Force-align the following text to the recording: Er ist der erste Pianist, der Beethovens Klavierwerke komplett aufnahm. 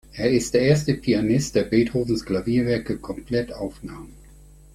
Er 0.13 0.31
ist 0.31 0.55
der 0.55 0.61
erste 0.61 0.95
Pianist, 0.95 1.53
der 1.53 1.61
Beethovens 1.65 2.25
Klavierwerke 2.25 2.97
komplett 2.97 3.53
aufnahm. 3.53 4.09